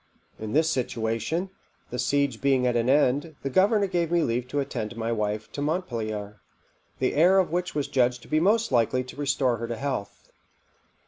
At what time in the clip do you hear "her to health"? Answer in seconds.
9.57-10.31